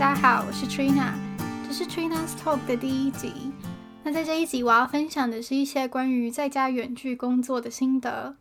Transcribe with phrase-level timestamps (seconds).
[0.00, 1.12] 大家好，我是 Trina，
[1.68, 3.52] 这是 Trina's Talk 的第一集。
[4.02, 8.34] 那在这一集，我要分享的是一些关于在家远距工作的心得。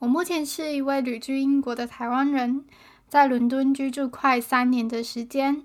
[0.00, 2.64] 我目前是一位旅居英国的台湾人，
[3.08, 5.62] 在伦敦居住快三年的时间。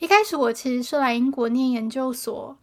[0.00, 2.58] 一开始我其实是来英国念研究所，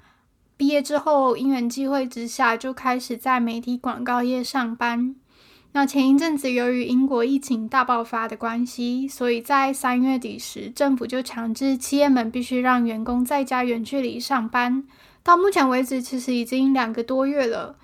[0.58, 5.16] 毕业之后因缘际会之下，就开始在媒体广告业上班。
[5.76, 14.84] 那前一阵子，由于英国疫情大爆发的关系，所以在三月底时，政府就强制企业们必须让员工在家远距离上班。
[15.24, 17.76] 到目前为止，其实已经两个多月了。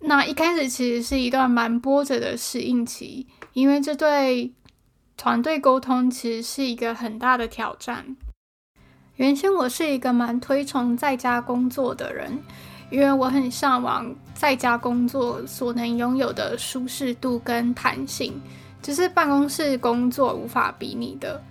[0.00, 4.52] 那一开始其实是一段蛮波折的适应期，因为这对
[5.16, 8.14] 团队沟通其实是一个很大的挑战。
[9.16, 12.42] 原先我是一个蛮推崇在家工作的人。
[12.92, 18.38] 因为我很向往在家工作所能拥有的舒适度跟弹性，
[18.82, 21.42] 只是办公室工作无法比拟的。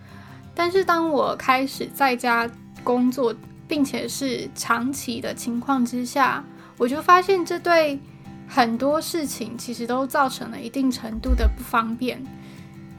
[0.54, 2.48] 但是当我开始在家
[2.84, 3.34] 工作，
[3.68, 6.44] 并且是长期的情况之下，
[6.78, 8.00] 我就发现这对
[8.48, 12.24] 很多事情其实都造成了一定程度的不方便。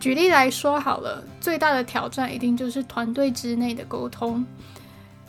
[0.01, 4.45] 举例来说好了，最大的挑战一定就是团队之内的沟通。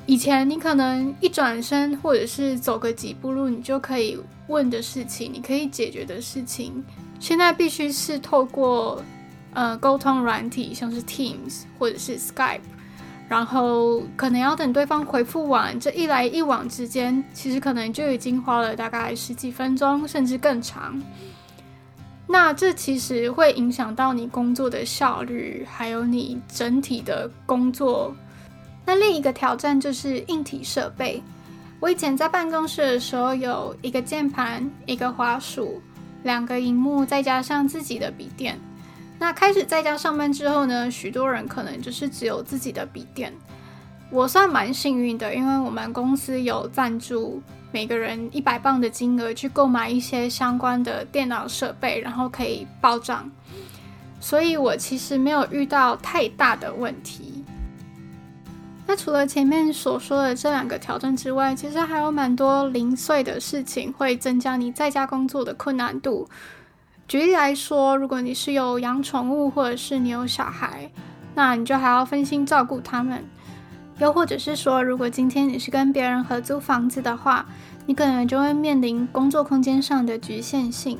[0.06, 6.84] 以前你可能一转身，或者是走个几步路，你就可以问的事情，你可以解决的事情，
[7.22, 9.02] 现在必须是透过
[9.54, 12.60] 呃沟通软体，像是 Teams 或者是 Skype，
[13.30, 21.02] 然后可能要等对方回复完，这一来一往之间，其实可能就已经花了大概十几分钟，甚至更长。
[22.28, 28.14] 那这其实会影响到你工作的效率，还有你整体的工作。
[28.86, 31.22] 那另一个挑战就是硬体设备。
[31.80, 35.82] 我以前在办公室的时候，有一个键盘、一个滑鼠、
[36.24, 38.60] 两个荧幕，再加上自己的笔电。
[39.20, 43.34] 那开始在家上班之后呢，许多人可能就是只有自己的笔电。
[44.10, 47.42] 我算蛮幸运的，因为我们公司有赞助
[47.72, 53.30] 每个人一百磅的金额去购买一些相关的电脑设备，然后可以报账。
[54.20, 57.33] 所以我其实没有遇到太大的问题。
[58.86, 66.28] 那除了前面所说的这两个挑战之外，其实还有蛮多零碎的事情会增加你在家工作的困难度。
[67.08, 70.92] 举例来说，如果你是有养宠物，或者是你有小孩，
[71.34, 73.24] 那你就还要分心照顾他们。
[74.00, 77.46] 又或者是说，如果今天你是跟别人合租房子的话，
[77.86, 80.98] 你可能就会面临工作空间上的局限性。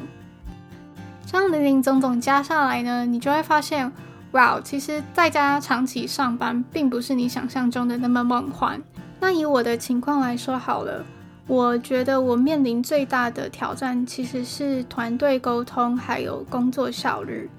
[1.26, 3.92] 这样林林总总加下来呢，你就会发现。
[4.34, 8.82] 哇，其实在家长期上班并不是你想象中的那么梦幻。
[9.20, 11.06] 那以我的情况来说好了，
[11.46, 17.50] 我觉得我面临最大的挑战其实是团队沟通还有工作效率。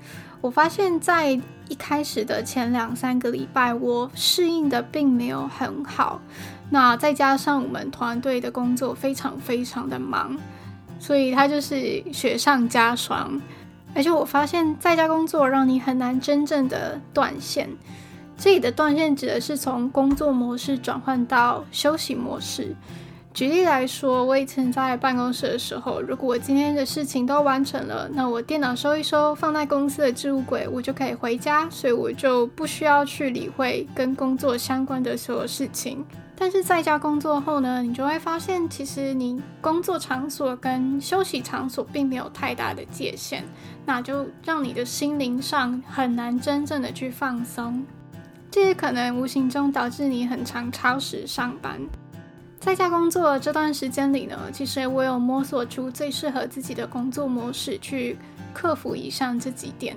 [0.40, 1.30] 我发现，在
[1.68, 6.20] 一开始的前两三个礼拜，我适应的并没有很好。
[6.70, 10.36] 那再加上我们团队的工作非常非常的忙，
[10.98, 13.40] 所以它就是雪上加霜。
[13.94, 17.68] 而且我发现，在家工作让你很难真正的断线。
[18.36, 22.74] 这里的断线指的是从工作模式转换到休息模式。
[23.32, 36.04] 举例来说，我以前在办公室的时候，如果我今天的事情都完成了，那我电脑收一收，放在公司的置物柜，我就可以回家，所以我就不需要去理会跟工作相关的所有事情。
[36.36, 43.44] 但是在家工作后呢，你就会发现，其实你工作场所跟休息场所并没有太大的界限，
[43.86, 47.84] 那就让你的心灵上很难真正的去放松，
[48.50, 51.80] 这也可能无形中导致你很常超时上班。
[52.58, 58.18] 在家工作的这段时间里呢，其实我有摸索出最适合自己的工作模式，去
[58.52, 59.96] 克服以上这几点。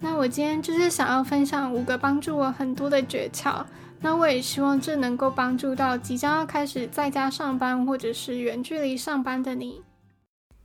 [0.00, 3.64] 那我今天就是想要分享五个帮助我很多的诀窍。
[4.02, 9.80] 那我也希望这能够帮助到即将要开始在家上班或者是远距离上班的你。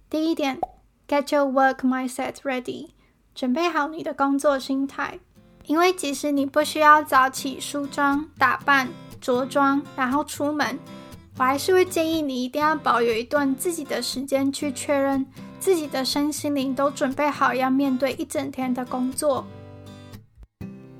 [0.09, 0.59] 第一点
[1.07, 2.89] ，Get your work mindset ready，
[3.35, 5.19] 准备好你的工作心态。
[5.65, 8.87] 因为即使你不需要早起梳妆打扮
[9.21, 10.79] 着装然后出门，
[11.37, 15.25] 我还是会建议你一定要保有一段自己的时间去确认
[15.59, 19.45] 自己的身心灵都准备好要面对一整天的工作。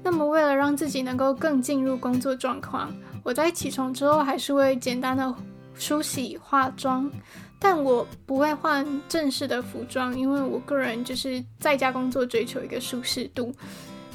[0.09, 2.89] 那么，为了让自己能够更进入工作状况，
[3.23, 5.35] 我在起床之后还是会简单的
[5.75, 7.11] 梳洗化妆，
[7.59, 13.53] 但我不会换正式的服装，因为我个人就是在家工作，追求一个舒适度。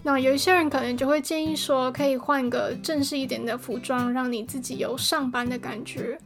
[0.03, 6.19] 那有一些人可能就会建议说，可以换个正式一点的服装，让你自己有上班的感觉。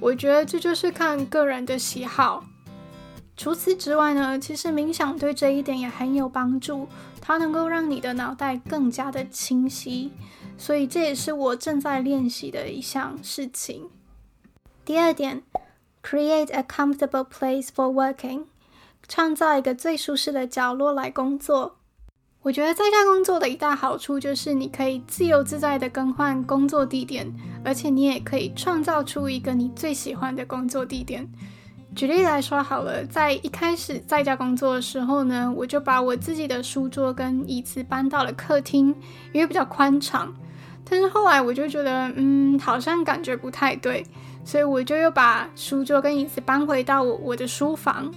[0.00, 2.42] 我觉得这就是看个人的喜好。
[3.36, 6.88] 除此之外呢，其实冥想对这一点也很有帮助。
[7.22, 10.12] 它能够让你的脑袋更加的清晰。
[10.58, 13.88] 所以这也是我正在练习的一项事情。
[14.84, 15.42] 第二点
[16.02, 18.44] ，create a comfortable place for working，
[19.08, 21.76] 创造一个最舒适的角落来工作。
[22.42, 27.32] 我觉得在家工作的一大好处就是你可以自由自在的更换工作地点，
[27.64, 31.32] 而且你也可以创造出一个你最喜欢的工作地点。
[31.94, 38.94] 举例来说好了，在一开始在家工作的时候呢，我就把我自己的书桌跟椅子搬到了客厅，
[39.32, 40.32] 因为比较宽敞。
[40.88, 44.04] 但是后来我就觉得，嗯，好像感觉不太对，
[44.44, 48.12] 所以我就又把书桌跟椅子搬回到我我的书房。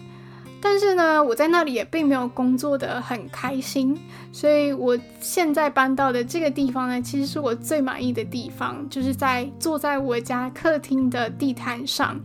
[0.62, 3.96] 但是呢，我在那里也并没有工作的很开心，
[4.32, 12.20] 所以我现在搬到的这个地方呢，其实是我最满意的地方，就是在坐在我家客厅的地毯上。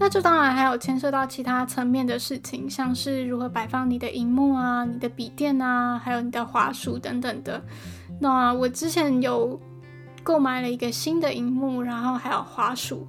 [0.00, 7.62] 那这当然还有牵涉到其他层面的事情，像是如何摆放你的荧幕啊、你的笔电啊，还有你的滑鼠等等的。
[8.18, 9.60] 那我之前有
[10.22, 13.06] 购买了一个新的荧幕，然后还有滑鼠，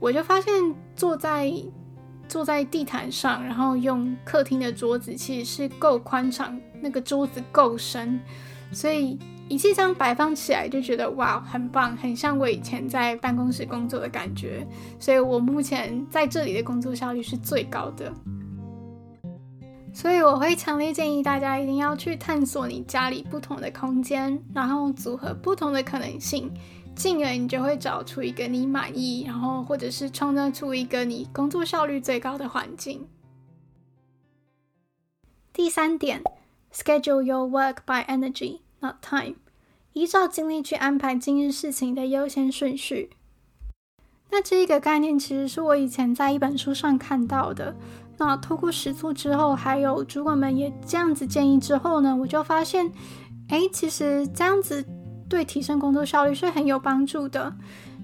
[0.00, 0.52] 我就发现
[0.96, 1.52] 坐在。
[2.30, 8.20] 坐在地毯上，然后用客厅的桌子，其实是够宽敞，那个桌子够深，
[8.70, 9.18] 所以
[9.50, 14.64] 一气这样摆放起来，就觉得哇，很棒，很像我以前在办公室工作的感觉。
[15.00, 18.12] 所以我目前在这里的工作效率是最高的。
[19.92, 26.48] 所以我会强烈建议大家一定要去探索你家里不同的空间，然后组合不同的可能性。
[26.94, 33.04] 进而你就会找出一个你满意，然后或者是创造出一个你工作效率最高的环境。
[35.52, 36.22] 第三点
[36.72, 39.36] ，schedule your work by energy, not time，
[39.92, 43.10] 依照精力去安排今日事情的优先顺序。
[44.30, 47.74] 那这一个概念其实是我以前在一本书上看到的。
[48.18, 52.92] 那透过实作之后，还有主管们也这样子建议之后呢，我就发现，
[53.48, 54.84] 哎，其实这样子。
[55.28, 57.54] 对提升工作效率是很有帮助的。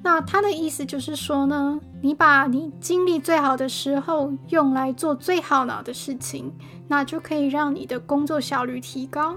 [0.01, 6.53] 那他的意思就是说呢，你把你精力最好的时候用来做最耗脑的事情，
[6.87, 9.37] 那就可以让你的工作效率提高。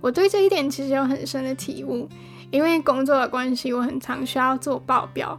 [0.00, 2.08] 我对这一点其实有很深的体悟，
[2.50, 5.38] 因为工作的关系，我很常需要做报表，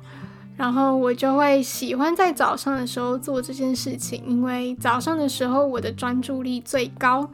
[0.56, 7.28] 然后我就会喜欢在早上的时候做这件事情，因为早上的时候我的专注力最高，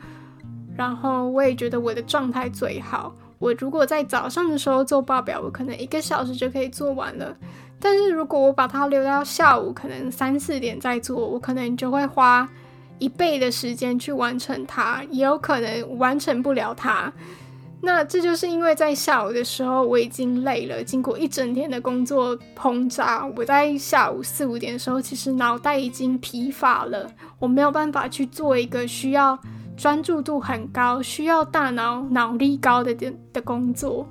[0.76, 3.14] 然后我也觉得我的状态最好。
[3.40, 7.36] 我如果在早上的时候做报表，我可能一个小时就可以做完了。
[7.80, 12.50] 但是如果我把它留到下午，可能三四点再做，我可能就会花
[13.00, 17.12] 一倍的时间去完成它，也有可能完成不了它。
[17.82, 27.10] 那这就是因为在下午的时候我已经累了，经过一整天的工作轰炸，我在下午四五点的时候，其实脑袋已经疲乏了，
[27.40, 29.38] 我没有办法去做一个需要。
[29.78, 34.08] 专注度很高，需要大脑脑力高的的的工作。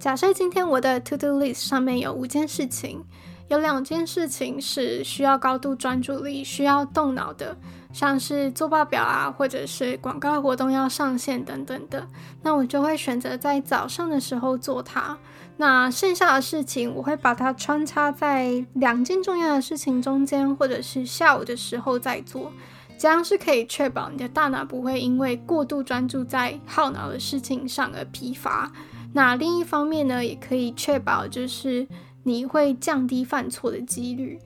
[0.00, 3.00] 假设今天我的 to do list 上面有五件事情，
[3.48, 7.56] 有两件事情是需要高度专注力、需要动脑的，
[7.92, 12.06] 像是做报表啊，或者是广告活动要上线等等的，
[12.42, 15.16] 那我就会选择在早上的时候做它。
[15.58, 22.52] 那剩下的事情，我会把它穿插在两件重要的事情中间，或者是下午的时候再做。
[22.98, 28.72] 这样是可以确保你的大脑不会因为过度专注在耗脑的事情上而疲乏。
[29.12, 31.86] 那另一方面呢，也可以确保就是
[32.26, 34.36] 你会降低犯错的几率。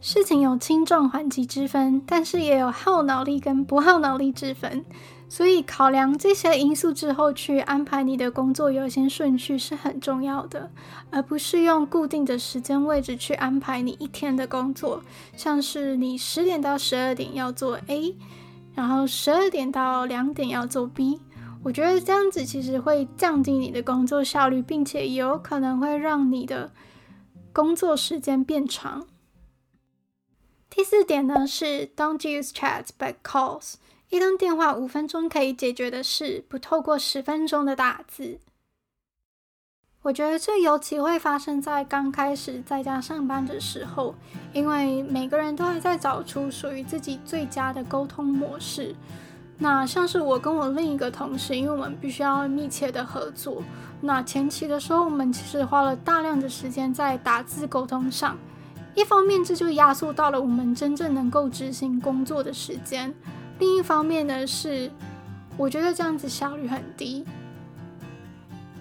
[0.00, 4.84] 事情有轻重缓急之分，但是也有耗脑力跟不耗脑力之分。
[5.28, 10.70] 所以考量这些因素之后，去安排你的工作优先顺序是很重要的，
[11.10, 15.02] 而不是用固定的时间位置去安排你一天的工作。
[15.36, 18.16] 像是你十点到十二点要做 A，
[18.74, 21.18] 然后十二点到两点要做 B。
[21.62, 26.72] 我觉得这样子其实会降低你的工作效率，并且有可能会让你的
[27.52, 29.06] 工作时间变长。
[30.70, 33.74] 第四点呢是 Don't use chat but calls。
[34.08, 38.40] 一通电话五分钟可以解决的事，不透过十分钟的打字。
[40.02, 44.14] 我觉得这尤其会发生在刚开始在家上班的时候，
[44.54, 48.96] 因为每个人都还在找出属于自己最佳的沟通模式。
[49.62, 53.62] 那像是我跟我另一个同事，因为我们必须要密切的合作，
[54.00, 58.38] 那前期的时候，我们其实花了大量的时间在打字沟通上。
[58.94, 63.14] 一方面，这就压缩到了我们真正能够执行工作的时间。
[63.58, 64.90] 另一方面呢，是
[65.58, 67.24] 我觉得这样子效率很低。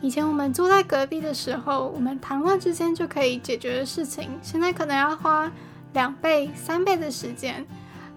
[0.02, 5.52] 以前我们坐在隔壁的时候，我们谈话之间就可以解决的事情，现在可能要花
[5.92, 7.66] 两倍、三倍的时间，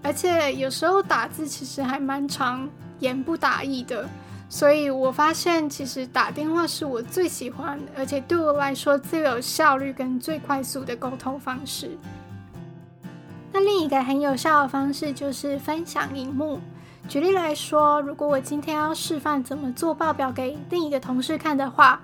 [0.03, 2.69] 而且有时候打字其实还蛮长，
[2.99, 4.07] 言不达意的。
[4.49, 11.97] 所以我发现，其实打电话是我最喜欢，而且对我来说最有效率跟最快速的沟通方式。
[13.51, 16.59] 那另一个很有效的方式就是分享荧幕。
[17.07, 21.99] 举例来说，如果我今天要示范怎么做报表给另一个同事看的话，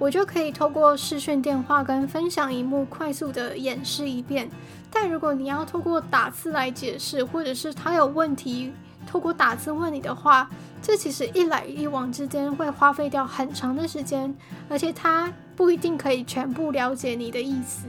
[0.00, 4.50] 我就可以透过视讯电话跟分享荧幕快速的演示一遍。
[4.90, 8.72] 但如果你要透过打字来解释，或者是他有问题，
[9.06, 10.48] 透过打字问你的话，
[10.80, 14.34] 这其实一来一往之间会花费掉很长的时间，
[14.70, 17.86] 而且他不一定可以全部了解你的意思。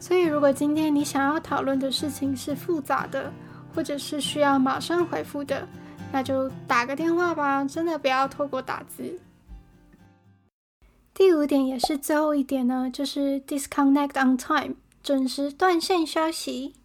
[0.00, 3.30] 所以，如果今天你想要讨论的事情是复杂的，
[3.74, 5.68] 或者是需要马上回复的，
[6.10, 9.12] 那就打个电话吧，真的不要透过打字。
[11.18, 16.76] 第五点也是最后一点呢，就是 disconnect on time，准时断线休息。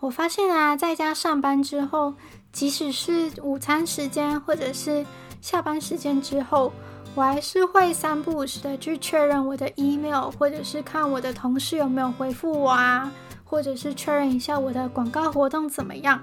[0.00, 2.12] 我发现啊，在家上班之后，
[2.52, 5.06] 即使是午餐时间或者是
[5.40, 6.70] 下班时间之后，
[7.14, 13.10] 我还是会三不五时的去确认我的 email，或者是看我的同事有没有回复我啊，
[13.44, 16.20] 或者是确认一下我的广告活动怎么样。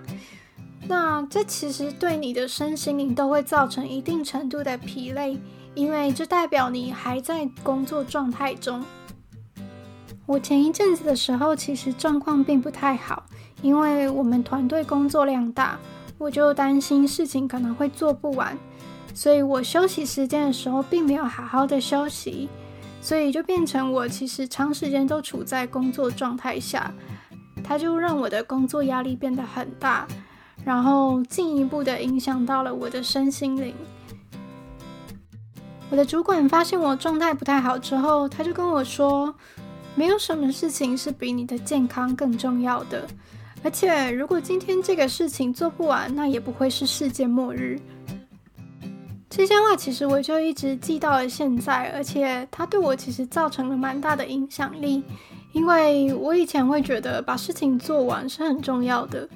[0.87, 5.39] 那这其实对你的身心灵都会造成一定程度的疲累，
[5.75, 8.83] 因为这代表你还在工作状态中。
[10.25, 13.23] 我前一阵子的时候，其实状况并不太好。
[13.61, 15.79] 因为我们团队工作量大，
[16.17, 18.57] 我就担心事情可能会做不完，
[19.13, 22.49] 所以我休息时间的时候并没有好好的休息，
[22.99, 26.93] 所以就变成我其实长时间都处在工作状态下，
[27.63, 30.05] 它就让我的工作压力变得很大，
[30.65, 33.73] 然后进一步的影响到了我的身心灵。
[35.93, 39.31] 我的主管发现我状态不太好之后，他就跟我说，
[39.93, 43.07] 没有什么事情是比你的健康更重要的。
[43.63, 47.79] 而且，如果今天这个事情做不完，那也不会是世界末日。
[49.29, 55.03] 这些话其实我就一直记到了现在，而且它对我其实造成了蛮大的影响力。
[55.51, 59.29] 因为我以前会觉得把事情做完是很重要的，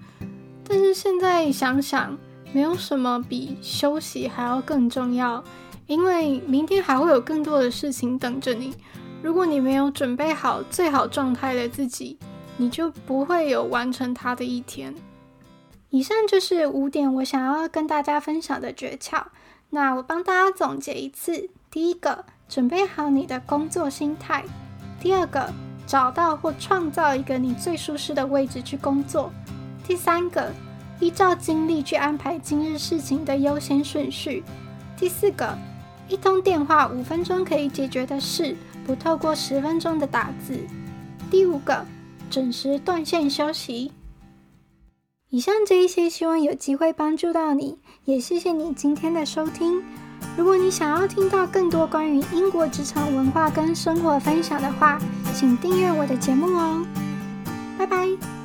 [0.68, 2.18] 但是现在想想，
[2.52, 5.44] 没有什么比休息还要更重要，
[5.88, 8.76] 因为明天还会有更多的事情等着你。
[9.24, 12.18] 如果你没有准备好最好状态的自己，
[12.58, 14.94] 你就不会有完成它的一天。
[15.90, 19.24] 以上就是五点我想要跟大家分享的诀窍。
[19.70, 24.44] 那我帮大家总结一次：第一个，准备好你的工作心态；
[25.00, 25.52] 第二个，
[25.86, 29.30] 找到或创造一个你最舒适的位置去工作；
[29.86, 30.52] 第三个，
[31.00, 34.44] 依照精力去安排今日事情的优先顺序；
[34.98, 35.58] 第四个，
[36.10, 40.56] 一通电话五分钟可以解决的事，不透过十分钟的打字；
[41.30, 41.86] 第五个。
[42.30, 43.94] 准时断线休息。
[45.30, 49.82] 以上这一些，希望有机会帮助到你，也谢谢你今天的收听。
[50.36, 55.00] 如果你想要听到更多关于英国职场文化跟生活分享的话，
[55.34, 56.86] 请订阅我的节目哦。
[57.78, 58.37] 拜拜。